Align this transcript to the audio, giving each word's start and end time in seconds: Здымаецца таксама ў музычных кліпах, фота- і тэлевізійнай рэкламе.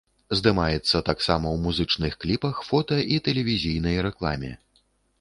Здымаецца 0.37 1.01
таксама 1.09 1.45
ў 1.51 1.57
музычных 1.67 2.17
кліпах, 2.25 2.65
фота- 2.71 3.01
і 3.13 3.23
тэлевізійнай 3.31 4.05
рэкламе. 4.11 4.51